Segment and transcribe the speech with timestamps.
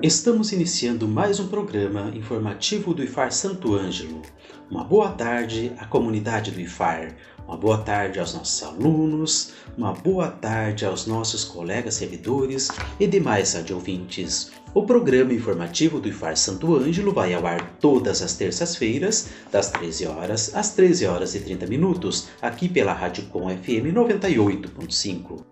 [0.00, 4.22] Estamos iniciando mais um programa informativo do IFAR Santo Ângelo.
[4.70, 10.28] Uma boa tarde à comunidade do IFAR, uma boa tarde aos nossos alunos, uma boa
[10.28, 12.68] tarde aos nossos colegas servidores
[13.00, 14.52] e demais radiovintes.
[14.72, 20.06] O programa informativo do IFAR Santo Ângelo vai ao ar todas as terças-feiras, das 13
[20.06, 25.44] horas às 13 horas e 30 minutos, aqui pela Rádio Com FM 98.5.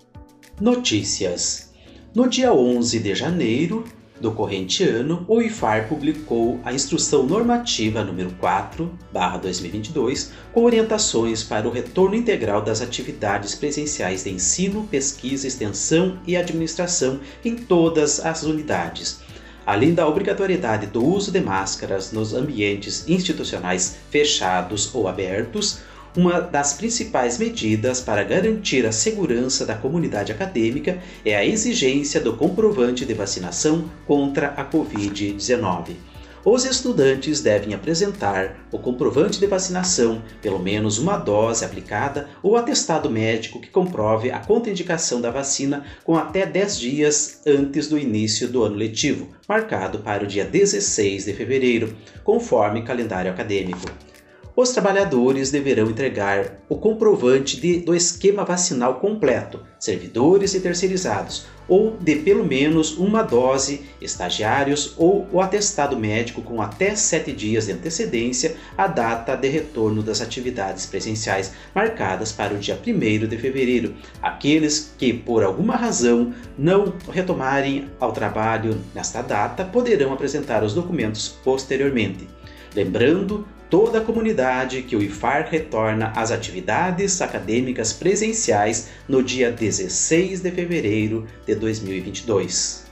[0.60, 1.72] Notícias.
[2.14, 3.84] No dia 11 de janeiro,
[4.20, 11.70] do corrente ano, o IFAR publicou a Instrução Normativa número 4/2022, com orientações para o
[11.70, 19.20] retorno integral das atividades presenciais de ensino, pesquisa, extensão e administração em todas as unidades.
[19.66, 25.80] Além da obrigatoriedade do uso de máscaras nos ambientes institucionais fechados ou abertos,
[26.16, 32.36] uma das principais medidas para garantir a segurança da comunidade acadêmica é a exigência do
[32.36, 35.90] comprovante de vacinação contra a Covid-19.
[36.42, 43.10] Os estudantes devem apresentar o comprovante de vacinação, pelo menos uma dose aplicada ou atestado
[43.10, 48.62] médico que comprove a contraindicação da vacina com até 10 dias antes do início do
[48.62, 53.90] ano letivo, marcado para o dia 16 de fevereiro, conforme calendário acadêmico
[54.56, 61.94] os trabalhadores deverão entregar o comprovante de, do esquema vacinal completo, servidores e terceirizados, ou
[61.98, 67.72] de pelo menos uma dose, estagiários ou o atestado médico com até sete dias de
[67.72, 73.94] antecedência à data de retorno das atividades presenciais marcadas para o dia 1 de fevereiro.
[74.22, 81.28] Aqueles que, por alguma razão, não retomarem ao trabalho nesta data poderão apresentar os documentos
[81.44, 82.26] posteriormente.
[82.74, 90.40] Lembrando toda a comunidade que o IFAR retorna às atividades acadêmicas presenciais no dia 16
[90.40, 92.86] de fevereiro de 2022.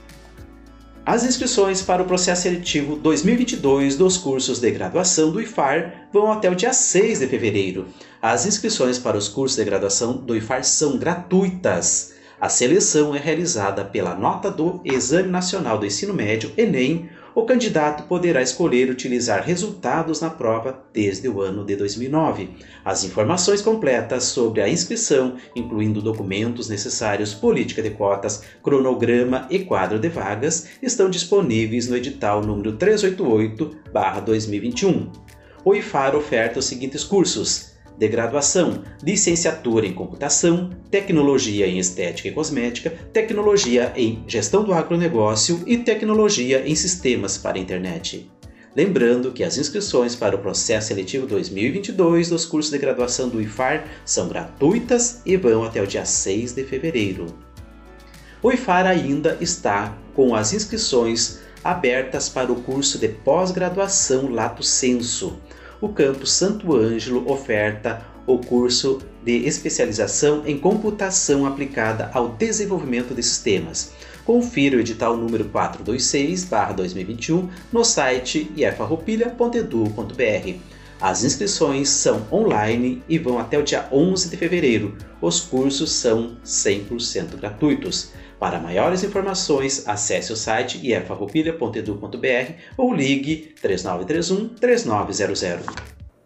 [1.05, 6.49] As inscrições para o processo seletivo 2022 dos cursos de graduação do IFAR vão até
[6.49, 7.85] o dia 6 de fevereiro.
[8.19, 12.15] As inscrições para os cursos de graduação do IFAR são gratuitas.
[12.41, 18.03] A seleção é realizada pela nota do Exame Nacional do Ensino Médio, Enem, o candidato
[18.03, 22.51] poderá escolher utilizar resultados na prova desde o ano de 2009.
[22.83, 29.99] As informações completas sobre a inscrição, incluindo documentos necessários, política de cotas, cronograma e quadro
[29.99, 35.09] de vagas, estão disponíveis no edital número 388/2021.
[35.65, 42.31] O IFAR oferta os seguintes cursos: de graduação, licenciatura em computação, tecnologia em estética e
[42.31, 48.29] cosmética, tecnologia em gestão do agronegócio e tecnologia em sistemas para a internet.
[48.75, 53.85] Lembrando que as inscrições para o processo seletivo 2022 dos cursos de graduação do IFAR
[54.03, 57.27] são gratuitas e vão até o dia 6 de fevereiro.
[58.43, 65.39] O IFAR ainda está com as inscrições abertas para o curso de pós-graduação Lato Senso
[65.81, 73.21] o campus Santo Ângelo oferta o curso de especialização em computação aplicada ao desenvolvimento de
[73.21, 73.91] sistemas.
[74.25, 80.59] Confira o edital número 426/2021 no site iefarroupilha.edu.br.
[80.99, 84.97] As inscrições são online e vão até o dia 11 de fevereiro.
[85.21, 88.09] Os cursos são 100% gratuitos.
[88.39, 95.65] Para maiores informações, acesse o site iefarroupilha.edu.br ou ligue 3931 3900.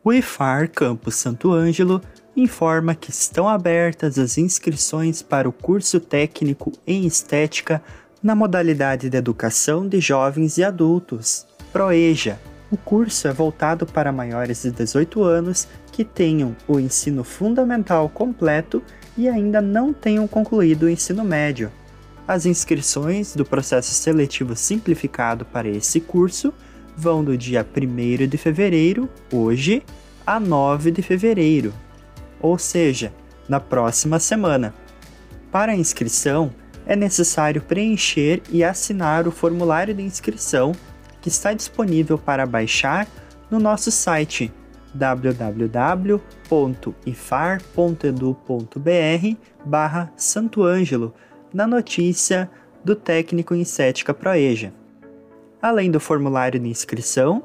[0.03, 2.02] O IFAR Campus Santo Ângelo
[2.36, 7.81] informa que estão abertas as inscrições para o curso técnico em estética
[8.22, 12.39] na modalidade de educação de jovens e adultos, PROEJA.
[12.72, 18.84] O curso é voltado para maiores de 18 anos que tenham o ensino fundamental completo
[19.18, 21.72] e ainda não tenham concluído o ensino médio.
[22.30, 26.54] As inscrições do processo seletivo simplificado para esse curso
[26.96, 29.81] vão do dia 1 de fevereiro, hoje,
[30.28, 31.74] a 9 de fevereiro,
[32.40, 33.12] ou seja,
[33.48, 34.76] na próxima semana.
[35.52, 36.54] Para a inscrição,
[36.86, 40.74] é necessário preencher e assinar o formulário de inscrição
[41.24, 43.08] que está disponível para baixar
[43.50, 44.54] no nosso site
[44.94, 51.14] www.ifar.edu.br www.ifar.edu.br barra Santo Ângelo,
[51.54, 52.50] na notícia
[52.84, 54.74] do técnico em estética Proeja.
[55.62, 57.44] Além do formulário de inscrição,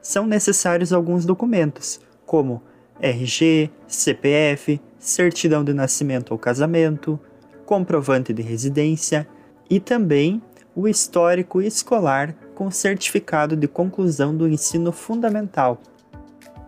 [0.00, 2.62] são necessários alguns documentos, como
[3.00, 7.18] RG, CPF, certidão de nascimento ou casamento,
[7.66, 9.26] comprovante de residência
[9.68, 10.42] e também
[10.74, 15.80] o histórico escolar com certificado de conclusão do ensino fundamental.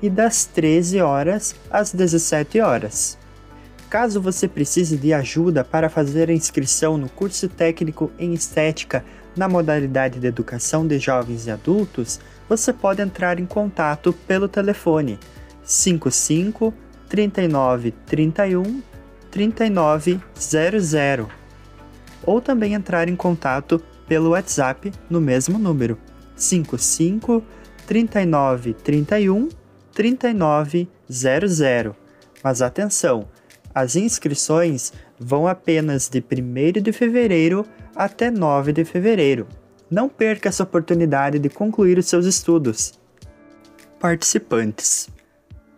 [0.00, 3.18] e das 13 horas às 17 horas.
[3.92, 9.04] Caso você precise de ajuda para fazer a inscrição no curso técnico em estética
[9.36, 12.18] na modalidade de educação de jovens e adultos,
[12.48, 15.18] você pode entrar em contato pelo telefone
[15.62, 16.72] 55
[17.06, 18.80] 39 31
[19.30, 21.26] 3900
[22.24, 23.78] ou também entrar em contato
[24.08, 25.98] pelo WhatsApp no mesmo número
[26.34, 27.44] 55
[27.86, 29.50] 39 31
[29.92, 31.94] 3900.
[32.42, 33.28] Mas atenção,
[33.74, 39.46] as inscrições vão apenas de 1 de fevereiro até 9 de fevereiro.
[39.90, 42.98] Não perca essa oportunidade de concluir os seus estudos.
[44.00, 45.08] Participantes: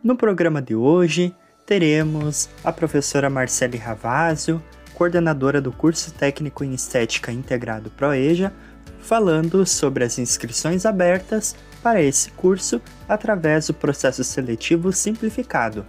[0.02, 1.34] No programa de hoje,
[1.66, 4.62] teremos a professora Marcele Ravazio,
[4.94, 8.52] coordenadora do curso técnico em estética integrado ProEja,
[9.00, 15.84] falando sobre as inscrições abertas para esse curso através do processo seletivo simplificado.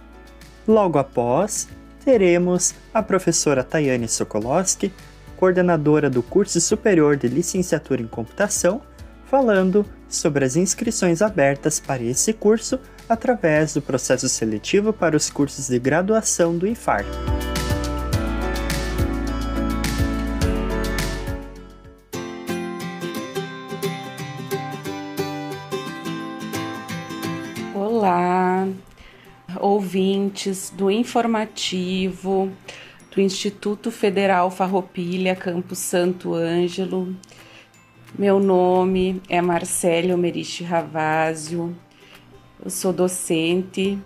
[0.68, 1.68] Logo após,
[2.06, 4.92] teremos a professora Tayane Sokolowski,
[5.36, 8.80] coordenadora do curso superior de licenciatura em computação,
[9.24, 15.66] falando sobre as inscrições abertas para esse curso através do processo seletivo para os cursos
[15.66, 17.04] de graduação do IFAR.
[30.74, 32.52] Do informativo
[33.10, 37.16] do Instituto Federal Farroupilha, Campus Santo Ângelo.
[38.18, 41.74] Meu nome é Marcelo Meriche Ravazio,
[42.62, 43.98] eu sou docente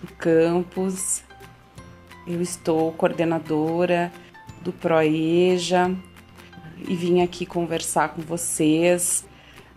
[0.00, 1.24] do campus,
[2.24, 4.12] eu estou coordenadora
[4.62, 5.92] do ProEja
[6.86, 9.27] e vim aqui conversar com vocês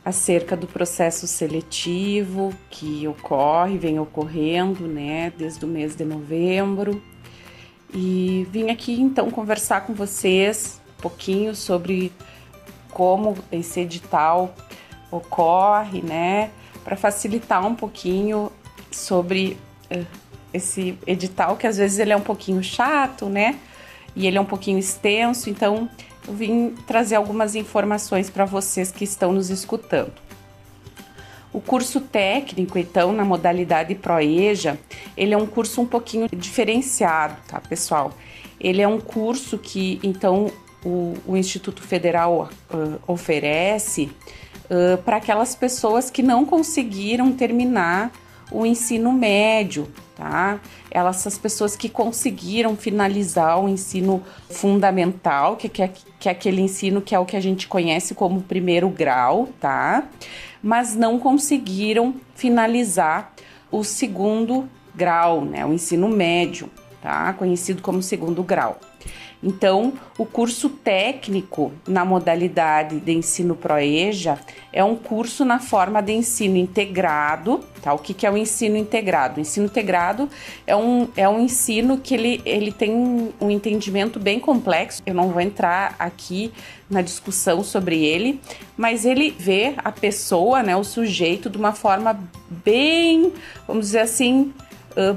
[0.03, 7.01] acerca do processo seletivo que ocorre, vem ocorrendo, né, desde o mês de novembro.
[7.94, 12.12] E vim aqui então conversar com vocês um pouquinho sobre
[12.89, 14.56] como esse edital
[15.12, 16.50] ocorre, né,
[16.83, 18.51] para facilitar um pouquinho
[18.92, 19.57] sobre
[19.95, 20.06] uh,
[20.53, 23.59] esse edital que às vezes ele é um pouquinho chato, né?
[24.13, 25.89] E ele é um pouquinho extenso, então
[26.27, 30.13] vim trazer algumas informações para vocês que estão nos escutando.
[31.53, 34.79] O curso técnico, então, na modalidade ProEja,
[35.18, 38.13] ele é um curso um pouquinho diferenciado, tá, pessoal?
[38.60, 40.50] Ele é um curso que, então,
[40.86, 44.10] o, o Instituto Federal uh, oferece
[44.69, 48.12] uh, para aquelas pessoas que não conseguiram terminar
[48.50, 49.88] o ensino médio,
[50.22, 50.60] tá?
[50.92, 56.62] Elas, essas pessoas que conseguiram finalizar o ensino fundamental, que, que, é, que é aquele
[56.62, 60.08] ensino que é o que a gente conhece como primeiro grau, tá?
[60.62, 63.34] Mas não conseguiram finalizar
[63.72, 65.66] o segundo grau, né?
[65.66, 66.70] O ensino médio,
[67.01, 67.34] tá?
[67.34, 68.80] Conhecido como segundo grau.
[69.43, 74.38] Então, o curso técnico na modalidade de ensino ProEja
[74.71, 77.91] é um curso na forma de ensino integrado, tá?
[77.93, 79.38] O que, que é o ensino integrado?
[79.38, 80.29] O ensino integrado
[80.67, 85.01] é um, é um ensino que ele, ele tem um, entendimento bem complexo.
[85.05, 86.51] Eu não vou entrar aqui
[86.89, 88.39] na discussão sobre ele,
[88.77, 92.19] mas ele vê a pessoa, né, o sujeito, de uma forma
[92.63, 93.33] bem,
[93.67, 94.53] vamos dizer assim,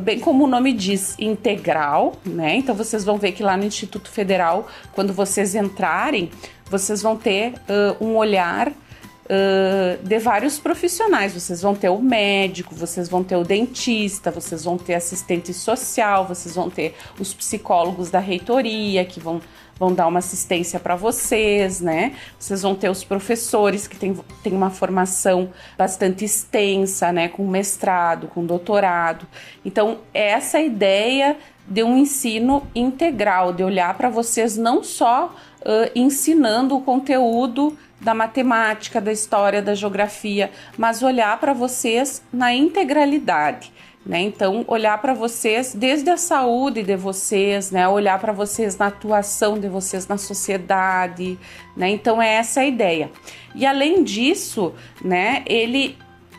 [0.02, 2.56] Bem como o nome diz, integral, né?
[2.56, 6.30] Então vocês vão ver que lá no Instituto Federal, quando vocês entrarem,
[6.70, 11.32] vocês vão ter uh, um olhar uh, de vários profissionais.
[11.32, 16.26] Vocês vão ter o médico, vocês vão ter o dentista, vocês vão ter assistente social,
[16.26, 19.40] vocês vão ter os psicólogos da reitoria que vão
[19.78, 22.14] vão dar uma assistência para vocês, né?
[22.38, 27.28] Vocês vão ter os professores que têm, têm uma formação bastante extensa, né?
[27.28, 29.26] Com mestrado, com doutorado.
[29.64, 36.76] Então, essa ideia de um ensino integral, de olhar para vocês não só uh, ensinando
[36.76, 43.72] o conteúdo da matemática, da história, da geografia, mas olhar para vocês na integralidade.
[44.04, 44.20] Né?
[44.20, 47.88] Então, olhar para vocês desde a saúde de vocês, né?
[47.88, 51.38] olhar para vocês na atuação de vocês na sociedade.
[51.76, 51.90] Né?
[51.90, 53.10] Então, é essa a ideia.
[53.54, 55.96] E além disso, né, ele,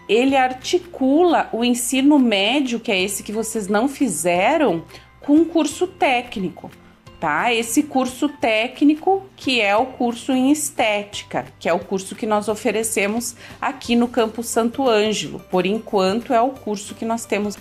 [0.08, 4.84] ele articula o ensino médio, que é esse que vocês não fizeram,
[5.20, 6.70] com um curso técnico
[7.20, 7.54] tá?
[7.54, 12.48] Esse curso técnico, que é o curso em estética, que é o curso que nós
[12.48, 15.40] oferecemos aqui no Campus Santo Ângelo.
[15.52, 17.58] Por enquanto é o curso que nós temos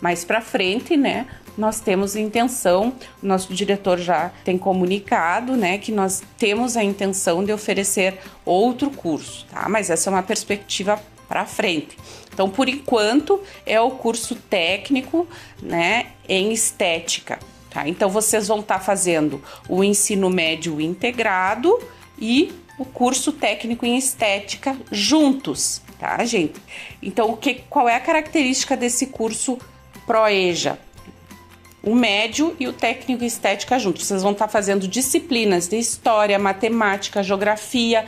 [0.00, 1.26] mais para frente, né?
[1.56, 7.52] Nós temos intenção, nosso diretor já tem comunicado, né, que nós temos a intenção de
[7.52, 9.68] oferecer outro curso, tá?
[9.68, 11.96] Mas essa é uma perspectiva para frente.
[12.32, 15.26] Então, por enquanto, é o curso técnico,
[15.62, 17.38] né, em estética.
[17.72, 17.88] Tá?
[17.88, 21.78] Então vocês vão estar tá fazendo o ensino médio integrado
[22.18, 26.60] e o curso técnico em estética juntos, tá, gente?
[27.02, 29.58] Então, o que, qual é a característica desse curso
[30.06, 30.78] Proeja?
[31.82, 34.06] O médio e o técnico em estética juntos.
[34.06, 38.04] Vocês vão estar tá fazendo disciplinas de história, matemática, geografia,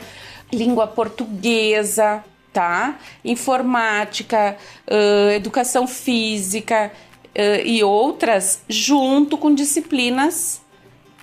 [0.51, 2.97] língua portuguesa, tá?
[3.23, 4.57] Informática,
[5.35, 6.91] educação física,
[7.65, 10.61] e outras junto com disciplinas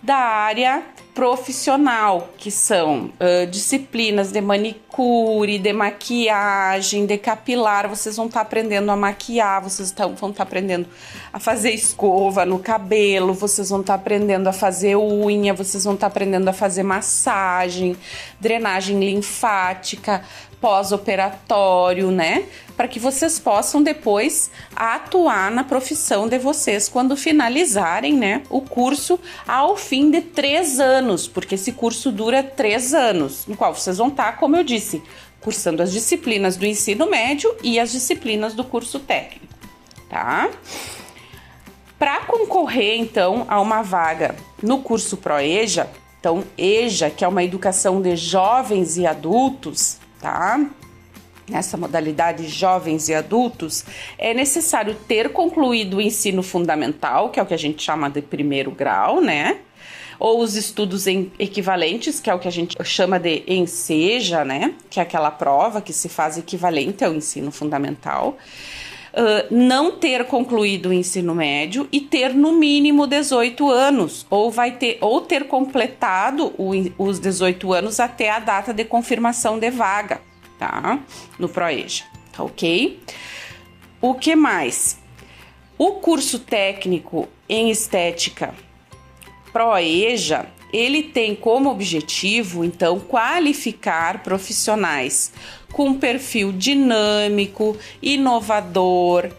[0.02, 0.82] da área
[1.14, 7.88] profissional, que são uh, disciplinas de manicure, de maquiagem, de capilar.
[7.88, 10.88] Vocês vão estar tá aprendendo a maquiar, vocês vão estar tá aprendendo
[11.32, 15.94] a fazer escova no cabelo, vocês vão estar tá aprendendo a fazer unha, vocês vão
[15.94, 17.94] estar tá aprendendo a fazer massagem,
[18.40, 20.24] drenagem linfática,
[20.62, 22.44] pós-operatório, né?
[22.76, 28.42] Para que vocês possam depois atuar na profissão de vocês quando finalizarem, né?
[28.48, 33.74] O curso ao fim de três anos, porque esse curso dura três anos, no qual
[33.74, 35.02] vocês vão estar, como eu disse,
[35.40, 39.54] cursando as disciplinas do ensino médio e as disciplinas do curso técnico,
[40.08, 40.48] tá?
[41.98, 45.88] Para concorrer, então, a uma vaga no curso ProEja,
[46.18, 50.64] então, EJA, que é uma educação de jovens e adultos, tá?
[51.52, 53.84] Nessa modalidade jovens e adultos,
[54.16, 58.22] é necessário ter concluído o ensino fundamental, que é o que a gente chama de
[58.22, 59.58] primeiro grau, né?
[60.18, 64.72] Ou os estudos equivalentes, que é o que a gente chama de enseja, né?
[64.88, 68.38] Que é aquela prova que se faz equivalente ao ensino fundamental.
[69.12, 74.72] Uh, não ter concluído o ensino médio e ter no mínimo 18 anos, ou vai
[74.72, 80.31] ter ou ter completado o, os 18 anos até a data de confirmação de vaga,
[80.62, 81.00] tá?
[81.40, 83.00] No Proeja, tá ok?
[84.00, 85.00] O que mais?
[85.76, 88.54] O curso técnico em estética
[89.52, 95.32] Proeja, ele tem como objetivo, então, qualificar profissionais
[95.72, 99.30] com perfil dinâmico, inovador,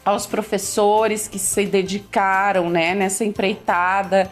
[0.04, 4.32] aos professores que se dedicaram, né, nessa empreitada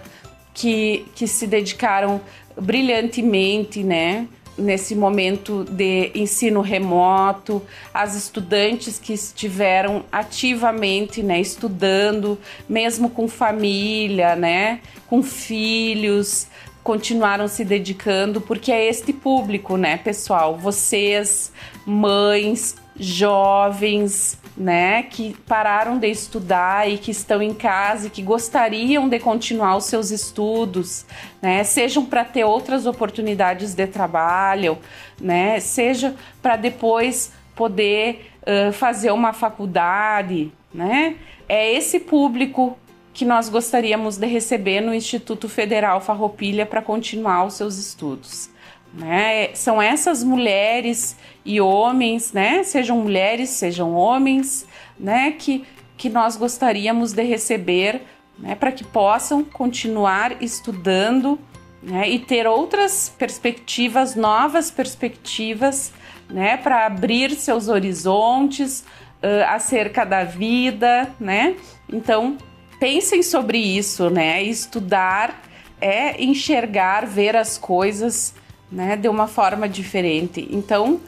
[0.53, 2.19] que, que se dedicaram
[2.59, 4.27] brilhantemente, né?
[4.57, 7.61] Nesse momento de ensino remoto,
[7.93, 16.47] as estudantes que estiveram ativamente, né, estudando, mesmo com família, né, com filhos,
[16.83, 20.57] continuaram se dedicando, porque é este público, né, pessoal?
[20.57, 21.51] Vocês,
[21.85, 29.07] mães, jovens, né, que pararam de estudar e que estão em casa e que gostariam
[29.07, 31.05] de continuar os seus estudos,
[31.41, 34.79] né, sejam para ter outras oportunidades de trabalho,
[35.21, 41.15] né, seja para depois poder uh, fazer uma faculdade, né,
[41.47, 42.77] é esse público
[43.13, 48.49] que nós gostaríamos de receber no Instituto Federal Farroupilha para continuar os seus estudos.
[48.97, 49.53] Né?
[49.53, 52.63] São essas mulheres e homens, né?
[52.63, 54.65] Sejam mulheres, sejam homens,
[54.99, 55.31] né?
[55.37, 55.63] Que,
[55.95, 58.01] que nós gostaríamos de receber,
[58.39, 58.55] né?
[58.55, 61.39] Para que possam continuar estudando,
[61.81, 62.09] né?
[62.09, 65.93] E ter outras perspectivas, novas perspectivas,
[66.27, 66.57] né?
[66.57, 71.55] Para abrir seus horizontes uh, acerca da vida, né?
[71.87, 72.35] Então
[72.79, 74.41] pensem sobre isso, né?
[74.41, 75.39] Estudar
[75.79, 78.33] é enxergar, ver as coisas
[78.71, 80.47] né, de uma forma diferente.
[80.51, 80.99] Então,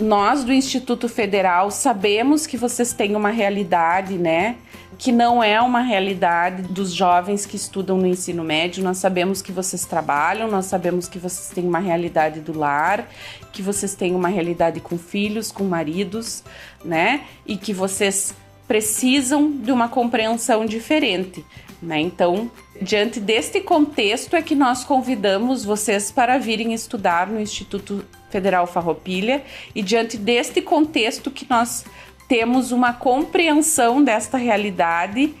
[0.00, 4.56] nós do Instituto Federal sabemos que vocês têm uma realidade, né,
[4.98, 8.82] que não é uma realidade dos jovens que estudam no ensino médio.
[8.82, 13.08] Nós sabemos que vocês trabalham, nós sabemos que vocês têm uma realidade do lar,
[13.52, 16.42] que vocês têm uma realidade com filhos, com maridos,
[16.84, 18.34] né, e que vocês
[18.66, 21.44] precisam de uma compreensão diferente.
[21.82, 22.00] Né?
[22.00, 22.48] Então,
[22.80, 29.42] diante deste contexto é que nós convidamos vocês para virem estudar no Instituto Federal Farroupilha
[29.74, 31.84] e diante deste contexto que nós
[32.28, 35.34] temos uma compreensão desta realidade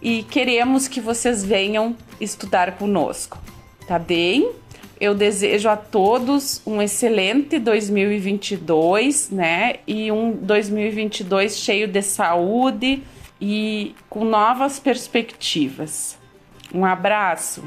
[0.00, 3.36] e queremos que vocês venham estudar conosco.
[3.88, 4.50] Tá bem?
[5.00, 9.76] Eu desejo a todos um excelente 2022, né?
[9.86, 13.02] E um 2022 cheio de saúde,
[13.40, 16.18] e com novas perspectivas.
[16.72, 17.62] Um abraço!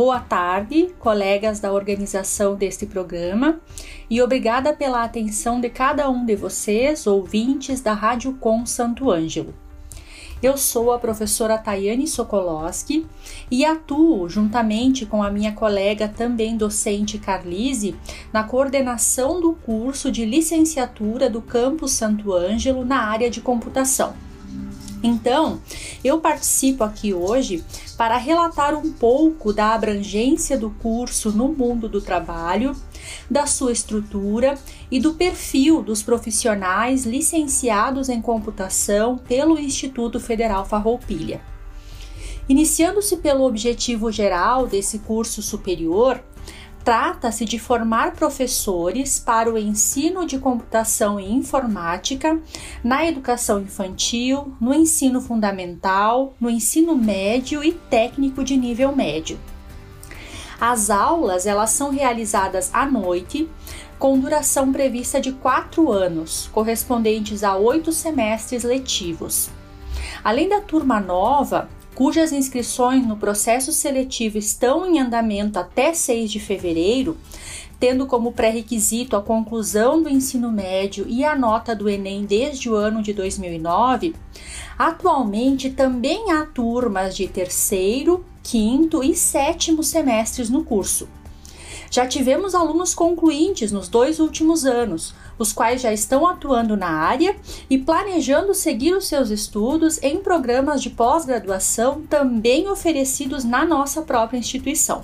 [0.00, 3.60] Boa tarde, colegas da organização deste programa,
[4.08, 9.54] e obrigada pela atenção de cada um de vocês, ouvintes da Rádio Com Santo Ângelo.
[10.42, 13.06] Eu sou a professora Tayane Sokolowski
[13.50, 17.94] e atuo juntamente com a minha colega também docente Carlise
[18.32, 24.14] na coordenação do curso de licenciatura do campus Santo Ângelo na área de computação.
[25.02, 25.60] Então,
[26.04, 27.64] eu participo aqui hoje
[27.96, 32.76] para relatar um pouco da abrangência do curso no mundo do trabalho,
[33.30, 34.58] da sua estrutura
[34.90, 41.40] e do perfil dos profissionais licenciados em computação pelo Instituto Federal Farroupilha.
[42.48, 46.20] Iniciando-se pelo objetivo geral desse curso superior,
[46.84, 52.40] Trata-se de formar professores para o ensino de computação e informática
[52.82, 59.38] na educação infantil, no ensino fundamental, no ensino médio e técnico de nível médio.
[60.58, 63.48] As aulas elas são realizadas à noite,
[63.98, 69.50] com duração prevista de quatro anos, correspondentes a oito semestres letivos.
[70.24, 71.68] Além da turma nova,
[72.00, 77.18] cujas inscrições no processo seletivo estão em andamento até 6 de fevereiro,
[77.78, 82.74] tendo como pré-requisito a conclusão do ensino médio e a nota do Enem desde o
[82.74, 84.14] ano de 2009,
[84.78, 91.06] atualmente também há turmas de terceiro, quinto e sétimo semestres no curso.
[91.90, 97.34] Já tivemos alunos concluintes nos dois últimos anos, os quais já estão atuando na área
[97.70, 104.36] e planejando seguir os seus estudos em programas de pós-graduação também oferecidos na nossa própria
[104.36, 105.02] instituição.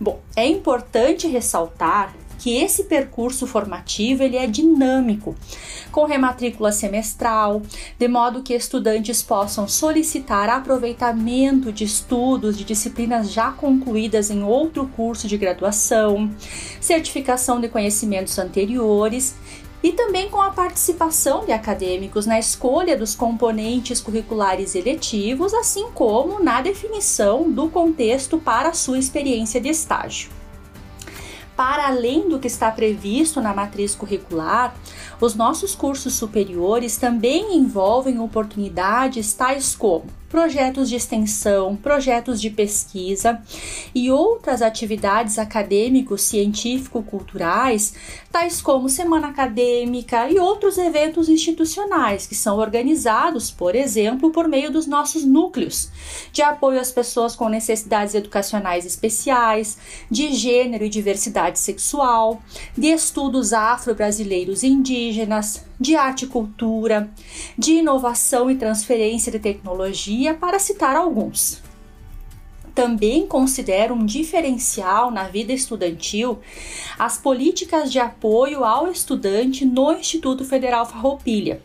[0.00, 5.36] Bom, é importante ressaltar que esse percurso formativo ele é dinâmico,
[5.92, 7.62] com rematrícula semestral,
[7.96, 14.88] de modo que estudantes possam solicitar aproveitamento de estudos de disciplinas já concluídas em outro
[14.88, 16.32] curso de graduação,
[16.80, 19.36] certificação de conhecimentos anteriores
[19.80, 26.42] e também com a participação de acadêmicos na escolha dos componentes curriculares eletivos, assim como
[26.42, 30.41] na definição do contexto para a sua experiência de estágio.
[31.62, 34.74] Para além do que está previsto na matriz curricular,
[35.20, 43.42] os nossos cursos superiores também envolvem oportunidades tais como projetos de extensão, projetos de pesquisa
[43.94, 47.92] e outras atividades acadêmicos, científico-culturais,
[48.32, 54.72] tais como semana acadêmica e outros eventos institucionais que são organizados, por exemplo, por meio
[54.72, 55.90] dos nossos núcleos
[56.32, 59.76] de apoio às pessoas com necessidades educacionais especiais,
[60.10, 62.40] de gênero e diversidade sexual,
[62.74, 67.10] de estudos afro-brasileiros e indígenas, de arte e cultura,
[67.58, 71.60] de inovação e transferência de tecnologia, para citar alguns.
[72.72, 76.38] Também considero um diferencial na vida estudantil
[76.98, 81.60] as políticas de apoio ao estudante no Instituto Federal Farroupilha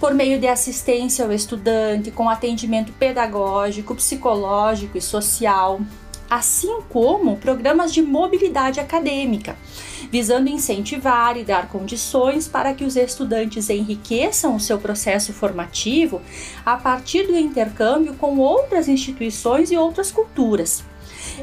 [0.00, 5.80] por meio de assistência ao estudante, com atendimento pedagógico, psicológico e social,
[6.32, 9.54] assim como programas de mobilidade acadêmica,
[10.10, 16.22] visando incentivar e dar condições para que os estudantes enriqueçam o seu processo formativo
[16.64, 20.82] a partir do intercâmbio com outras instituições e outras culturas,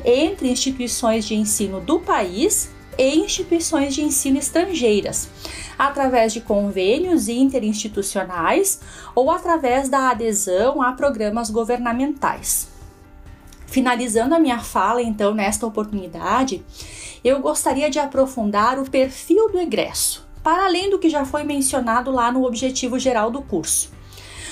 [0.04, 5.30] entre instituições de ensino do país e instituições de ensino estrangeiras,
[5.78, 8.82] através de convênios interinstitucionais
[9.14, 12.69] ou através da adesão a programas governamentais.
[13.70, 16.66] Finalizando a minha fala, então, nesta oportunidade,
[17.24, 22.10] eu gostaria de aprofundar o perfil do egresso, para além do que já foi mencionado
[22.10, 23.92] lá no objetivo geral do curso.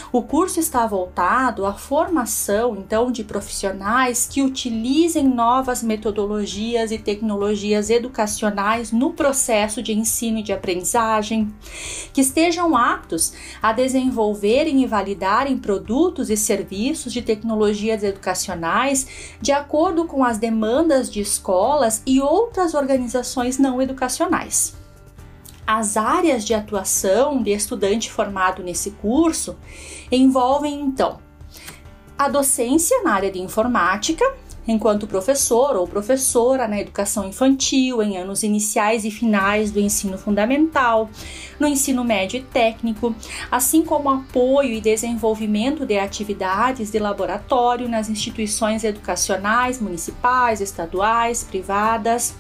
[0.10, 7.90] O curso está voltado à formação, então, de profissionais que utilizem novas metodologias e tecnologias
[7.90, 11.54] educacionais no processo de ensino e de aprendizagem,
[12.14, 20.06] que estejam aptos a desenvolverem e validarem produtos e serviços de tecnologias educacionais de acordo
[20.06, 24.77] com as demandas de escolas e outras organizações não educacionais.
[25.68, 29.58] As áreas de atuação de estudante formado nesse curso
[30.10, 31.20] envolvem então
[32.18, 34.24] a docência na área de informática,
[34.66, 41.10] enquanto professor ou professora na educação infantil, em anos iniciais e finais do ensino fundamental,
[41.60, 43.14] no ensino médio e técnico,
[43.52, 52.34] assim como apoio e desenvolvimento de atividades de laboratório nas instituições educacionais municipais, estaduais, privadas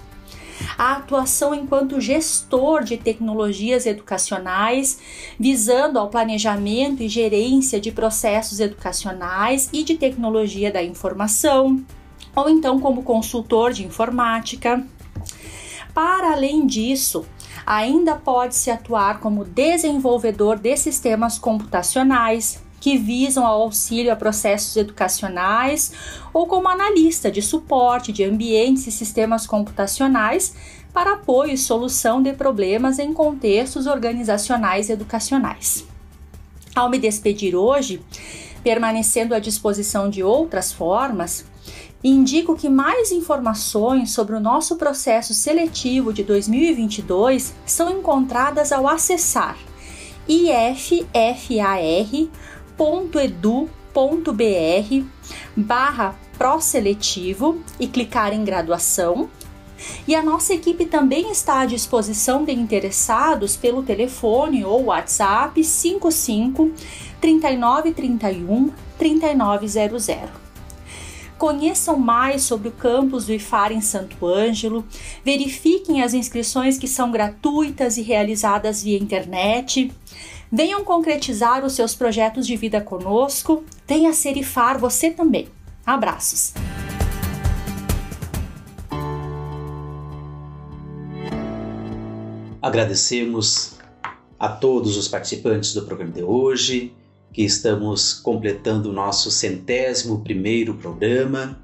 [0.78, 5.00] a atuação enquanto gestor de tecnologias educacionais,
[5.40, 11.84] visando ao planejamento e gerência de processos educacionais e de tecnologia da informação,
[12.36, 14.84] ou então como consultor de informática.
[15.94, 17.26] Para além disso,
[17.66, 25.92] ainda pode-se atuar como desenvolvedor de sistemas computacionais, que visam ao auxílio a processos educacionais
[26.34, 30.56] ou como analista de suporte de ambientes e sistemas computacionais
[30.94, 35.84] para apoio e solução de problemas em contextos organizacionais e educacionais.
[36.74, 38.02] Ao me despedir hoje,
[38.64, 41.44] permanecendo à disposição de outras formas,
[42.02, 49.58] indico que mais informações sobre o nosso processo seletivo de 2022 são encontradas ao acessar
[52.78, 53.68] iffar.edu.br
[55.56, 59.28] barra pró-seletivo e clicar em graduação.
[60.08, 66.72] E a nossa equipe também está à disposição de interessados pelo telefone ou WhatsApp 55
[67.20, 70.08] 3931 3900.
[71.38, 74.84] Conheçam mais sobre o campus do IFAR em Santo Ângelo,
[75.24, 79.92] verifiquem as inscrições que são gratuitas e realizadas via internet.
[80.52, 83.66] Venham concretizar os seus projetos de vida conosco.
[83.86, 85.50] Venha ser IFAR você também.
[85.86, 86.54] Abraços!
[92.62, 93.78] Agradecemos
[94.40, 96.94] a todos os participantes do programa de hoje
[97.34, 101.62] que estamos completando o nosso centésimo primeiro programa.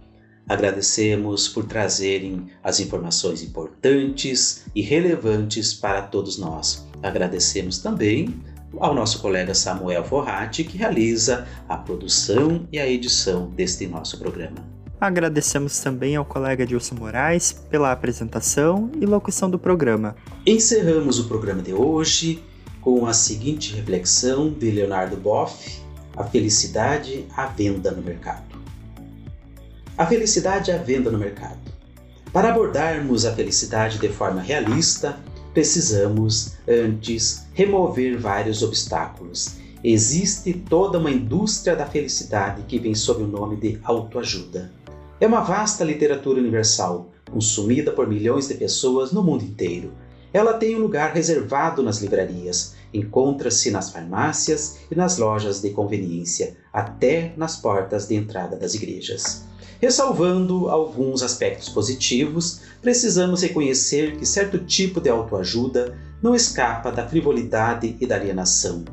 [0.47, 6.85] Agradecemos por trazerem as informações importantes e relevantes para todos nós.
[7.01, 8.41] Agradecemos também
[8.79, 14.73] ao nosso colega Samuel Forratti, que realiza a produção e a edição deste nosso programa.
[14.99, 20.15] Agradecemos também ao colega Dilson Moraes pela apresentação e locução do programa.
[20.45, 22.41] Encerramos o programa de hoje
[22.79, 25.81] com a seguinte reflexão de Leonardo Boff:
[26.15, 28.55] A felicidade à venda no mercado.
[29.97, 31.59] A felicidade à venda no mercado.
[32.31, 35.19] Para abordarmos a felicidade de forma realista,
[35.53, 39.55] precisamos, antes, remover vários obstáculos.
[39.83, 44.71] Existe toda uma indústria da felicidade que vem sob o nome de autoajuda.
[45.19, 49.91] É uma vasta literatura universal, consumida por milhões de pessoas no mundo inteiro
[50.33, 56.57] ela tem um lugar reservado nas livrarias, encontra-se nas farmácias e nas lojas de conveniência,
[56.73, 59.43] até nas portas de entrada das igrejas.
[59.79, 67.95] Ressalvando alguns aspectos positivos, precisamos reconhecer que certo tipo de autoajuda não escapa da frivolidade
[67.99, 68.85] e da alienação.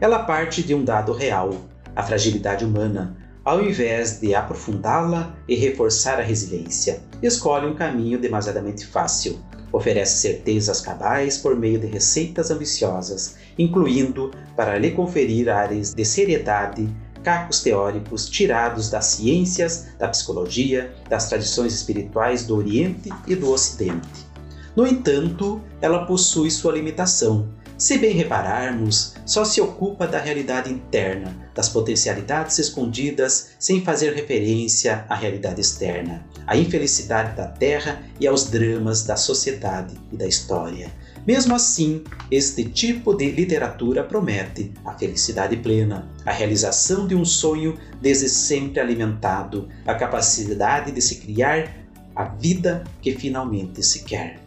[0.00, 1.54] Ela parte de um dado real,
[1.94, 8.86] a fragilidade humana, ao invés de aprofundá-la e reforçar a resiliência, escolhe um caminho demasiadamente
[8.86, 9.40] fácil,
[9.72, 16.86] Oferece certezas cabais por meio de receitas ambiciosas, incluindo, para lhe conferir áreas de seriedade,
[17.24, 24.31] cacos teóricos tirados das ciências, da psicologia, das tradições espirituais do Oriente e do Ocidente.
[24.74, 27.48] No entanto, ela possui sua limitação,
[27.82, 35.04] se bem repararmos, só se ocupa da realidade interna, das potencialidades escondidas, sem fazer referência
[35.08, 40.92] à realidade externa, à infelicidade da terra e aos dramas da sociedade e da história.
[41.26, 47.76] Mesmo assim, este tipo de literatura promete a felicidade plena, a realização de um sonho
[48.00, 51.68] desde sempre alimentado, a capacidade de se criar
[52.14, 54.41] a vida que finalmente se quer.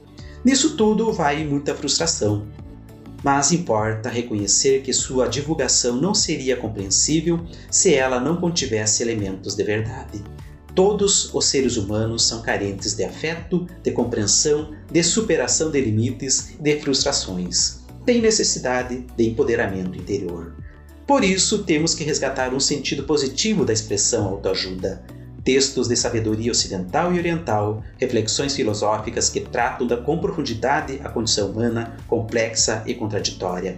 [0.46, 2.46] Nisso tudo vai muita frustração,
[3.24, 9.64] mas importa reconhecer que sua divulgação não seria compreensível se ela não contivesse elementos de
[9.64, 10.24] verdade.
[10.76, 16.80] Todos os seres humanos são carentes de afeto, de compreensão, de superação de limites de
[16.80, 17.80] frustrações.
[18.06, 20.54] Têm necessidade de empoderamento interior.
[21.08, 25.04] Por isso, temos que resgatar um sentido positivo da expressão autoajuda,
[25.46, 31.52] textos de sabedoria ocidental e oriental, reflexões filosóficas que tratam da, com profundidade a condição
[31.52, 33.78] humana complexa e contraditória.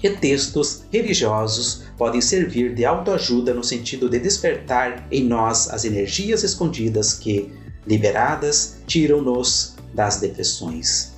[0.00, 6.44] E textos religiosos podem servir de autoajuda no sentido de despertar em nós as energias
[6.44, 7.52] escondidas que,
[7.86, 11.12] liberadas, tiram-nos das depressões.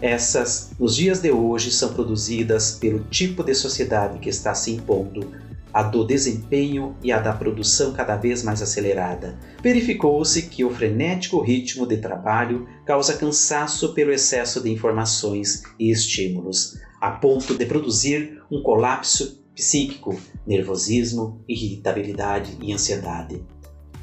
[0.00, 5.47] Essas, nos dias de hoje, são produzidas pelo tipo de sociedade que está se impondo
[5.72, 9.38] a do desempenho e a da produção cada vez mais acelerada.
[9.62, 16.78] Verificou-se que o frenético ritmo de trabalho causa cansaço pelo excesso de informações e estímulos,
[17.00, 23.42] a ponto de produzir um colapso psíquico, nervosismo, irritabilidade e ansiedade.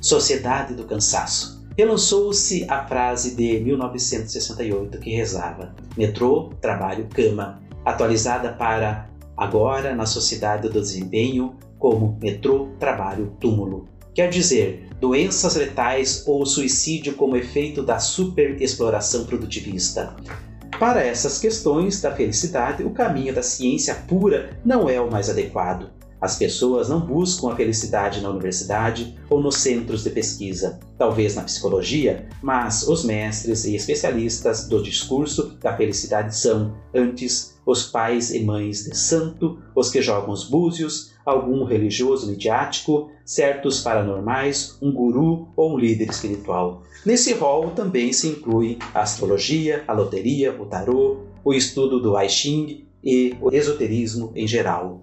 [0.01, 1.65] Sociedade do cansaço.
[1.77, 10.69] Relançou-se a frase de 1968 que rezava: metrô, trabalho, cama, atualizada para agora na sociedade
[10.69, 13.87] do desempenho como metrô, trabalho, túmulo.
[14.13, 20.15] Quer dizer, doenças letais ou suicídio como efeito da superexploração produtivista.
[20.79, 25.89] Para essas questões da felicidade, o caminho da ciência pura não é o mais adequado.
[26.19, 31.43] As pessoas não buscam a felicidade na universidade ou nos centros de pesquisa, talvez na
[31.43, 38.43] psicologia, mas os mestres e especialistas do discurso da felicidade são, antes, os pais e
[38.43, 45.47] mães de santo, os que jogam os búzios, algum religioso midiático, certos paranormais, um guru
[45.55, 46.83] ou um líder espiritual.
[47.05, 52.29] Nesse rol também se inclui a astrologia, a loteria, o tarô, o estudo do I
[52.29, 55.01] Ching e o esoterismo em geral.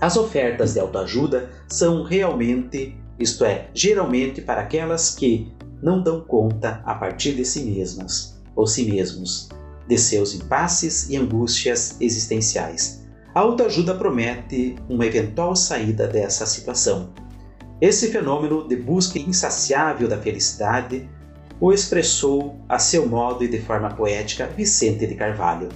[0.00, 6.82] As ofertas de autoajuda são realmente, isto é, geralmente para aquelas que não dão conta
[6.84, 9.48] a partir de si mesmas ou si mesmos,
[9.88, 13.04] de seus impasses e angústias existenciais.
[13.34, 17.12] A autoajuda promete uma eventual saída dessa situação.
[17.80, 21.08] Esse fenômeno de busca insaciável da felicidade
[21.60, 25.68] o expressou a seu modo e de forma poética Vicente de Carvalho.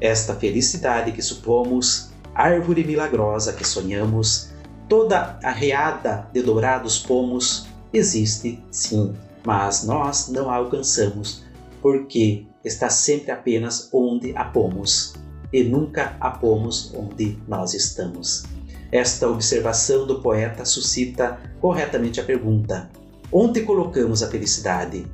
[0.00, 4.50] Esta felicidade que supomos árvore milagrosa que sonhamos,
[4.88, 9.12] toda arreada de dourados pomos, existe sim,
[9.44, 11.42] mas nós não a alcançamos,
[11.82, 15.14] porque está sempre apenas onde a pomos,
[15.52, 18.44] e nunca a pomos onde nós estamos.
[18.92, 22.88] Esta observação do poeta suscita corretamente a pergunta:
[23.32, 25.06] onde colocamos a felicidade?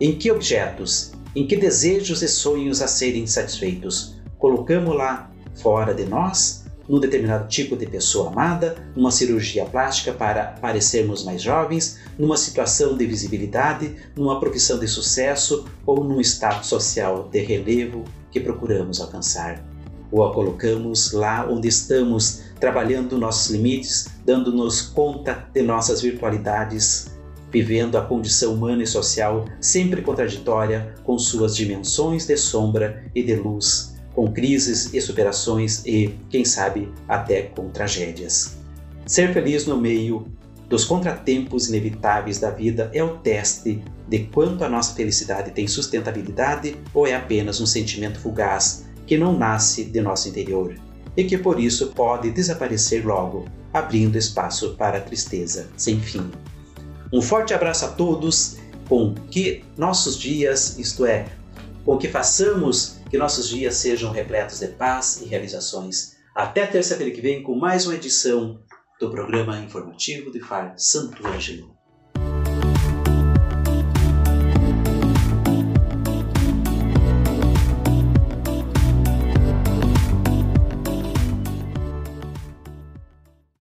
[0.00, 1.12] Em que objetos?
[1.36, 4.16] Em que desejos e sonhos a serem satisfeitos?
[4.38, 6.59] Colocamos-la fora de nós?
[6.90, 12.96] Num determinado tipo de pessoa amada, numa cirurgia plástica para parecermos mais jovens, numa situação
[12.96, 19.64] de visibilidade, numa profissão de sucesso ou num status social de relevo que procuramos alcançar.
[20.10, 27.06] Ou a colocamos lá onde estamos, trabalhando nossos limites, dando-nos conta de nossas virtualidades,
[27.52, 33.36] vivendo a condição humana e social sempre contraditória com suas dimensões de sombra e de
[33.36, 33.89] luz
[34.20, 38.58] com crises e superações e, quem sabe, até com tragédias.
[39.06, 40.30] Ser feliz no meio
[40.68, 46.76] dos contratempos inevitáveis da vida é o teste de quanto a nossa felicidade tem sustentabilidade
[46.92, 50.76] ou é apenas um sentimento fugaz que não nasce de nosso interior
[51.16, 56.30] e que por isso pode desaparecer logo, abrindo espaço para a tristeza sem fim.
[57.10, 61.24] Um forte abraço a todos, com que nossos dias, isto é,
[61.84, 66.16] com que façamos que nossos dias sejam repletos de paz e realizações.
[66.34, 68.60] Até terça-feira que vem com mais uma edição
[69.00, 71.79] do programa informativo de FAR Santo Ângelo.